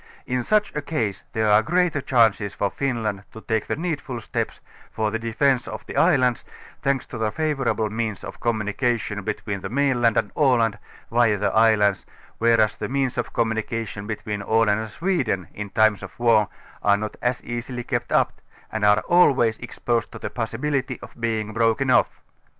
In 0.25 0.41
such 0.43 0.73
a 0.75 0.81
caise 0.81 1.25
there 1.33 1.51
are 1.51 1.61
greater 1.61 2.01
chances 2.01 2.55
for 2.55 2.71
Finland 2.71 3.23
to 3.33 3.41
take 3.41 3.67
the 3.67 3.75
needful 3.75 4.19
steps 4.19 4.59
for'the 4.91 5.19
defence 5.19 5.67
of 5.67 5.85
the 5.85 5.95
islands, 5.95 6.43
thanks 6.81 7.05
to 7.05 7.19
the 7.19 7.31
favourable 7.31 7.87
means 7.91 8.23
of 8.23 8.39
communi 8.39 8.75
oation 8.77 9.23
between 9.23 9.61
the 9.61 9.69
mainland 9.69 10.17
and 10.17 10.31
Aland, 10.35 10.79
via 11.11 11.37
the 11.37 11.53
islands, 11.53 12.07
whereas 12.39 12.77
the 12.77 12.89
means 12.89 13.15
of 13.19 13.31
communication 13.31 14.07
between 14.07 14.41
Aland 14.41 14.79
and 14.79 14.89
Sweden 14.89 15.47
in 15.53 15.69
times 15.69 16.01
of 16.01 16.17
war 16.19 16.47
are 16.81 16.97
not 16.97 17.15
as 17.21 17.43
easily 17.43 17.83
kept 17.83 18.07
uj), 18.09 18.27
and 18.71 18.83
are 18.83 19.01
always 19.01 19.59
exposed 19.59 20.11
to 20.13 20.17
the 20.17 20.31
possibility 20.31 20.99
of 21.03 21.11
being 21.21 21.53
broken 21.53 21.91
off. 21.91 22.21